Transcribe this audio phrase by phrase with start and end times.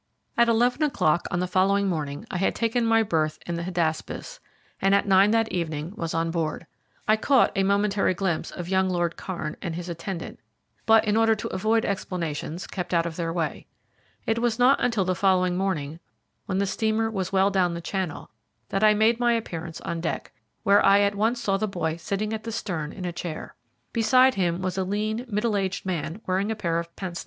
[0.35, 4.39] At eleven o'clock on the following morning I had taken my berth in the Hydaspes,
[4.81, 6.65] and at nine that evening was on board.
[7.07, 10.39] I caught a momentary glimpse of young Lord Kairn and his attendant,
[10.87, 13.67] but in order to avoid explanations kept out of their way.
[14.25, 15.99] It was not until the following morning,
[16.47, 18.31] when the steamer was well down Channel,
[18.69, 20.33] that I made my appearance on deck,
[20.63, 23.53] where I at once saw the boy sitting at the stern in a chair.
[23.93, 27.19] Beside him was a lean, middle aged man wearing a pair of pince nez.